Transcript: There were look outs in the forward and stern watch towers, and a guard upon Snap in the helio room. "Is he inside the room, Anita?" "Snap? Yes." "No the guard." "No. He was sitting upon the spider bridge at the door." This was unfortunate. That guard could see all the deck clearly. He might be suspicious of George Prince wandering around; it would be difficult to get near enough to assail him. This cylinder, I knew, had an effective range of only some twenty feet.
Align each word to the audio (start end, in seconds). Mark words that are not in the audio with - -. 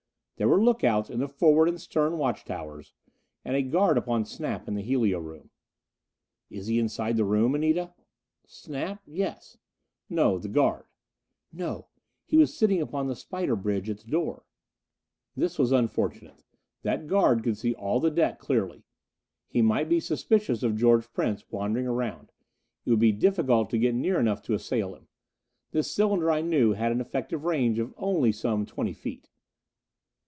There 0.37 0.49
were 0.49 0.59
look 0.63 0.83
outs 0.83 1.11
in 1.11 1.19
the 1.19 1.27
forward 1.27 1.69
and 1.69 1.79
stern 1.79 2.17
watch 2.17 2.45
towers, 2.45 2.93
and 3.45 3.55
a 3.55 3.61
guard 3.61 3.95
upon 3.95 4.25
Snap 4.25 4.67
in 4.67 4.73
the 4.73 4.81
helio 4.81 5.19
room. 5.19 5.51
"Is 6.49 6.65
he 6.65 6.79
inside 6.79 7.15
the 7.15 7.25
room, 7.25 7.53
Anita?" 7.53 7.93
"Snap? 8.47 9.03
Yes." 9.05 9.59
"No 10.09 10.39
the 10.39 10.47
guard." 10.49 10.85
"No. 11.53 11.89
He 12.25 12.37
was 12.37 12.51
sitting 12.57 12.81
upon 12.81 13.05
the 13.05 13.15
spider 13.15 13.55
bridge 13.55 13.87
at 13.87 13.99
the 13.99 14.09
door." 14.09 14.47
This 15.35 15.59
was 15.59 15.71
unfortunate. 15.71 16.43
That 16.81 17.05
guard 17.05 17.43
could 17.43 17.59
see 17.59 17.75
all 17.75 17.99
the 17.99 18.09
deck 18.09 18.39
clearly. 18.39 18.81
He 19.47 19.61
might 19.61 19.89
be 19.89 19.99
suspicious 19.99 20.63
of 20.63 20.75
George 20.75 21.13
Prince 21.13 21.45
wandering 21.51 21.85
around; 21.85 22.31
it 22.83 22.89
would 22.89 22.97
be 22.97 23.11
difficult 23.11 23.69
to 23.69 23.77
get 23.77 23.93
near 23.93 24.19
enough 24.19 24.41
to 24.45 24.55
assail 24.55 24.95
him. 24.95 25.07
This 25.69 25.91
cylinder, 25.93 26.31
I 26.31 26.41
knew, 26.41 26.71
had 26.73 26.91
an 26.91 26.99
effective 26.99 27.43
range 27.45 27.77
of 27.77 27.93
only 27.95 28.31
some 28.31 28.65
twenty 28.65 28.93
feet. 28.93 29.27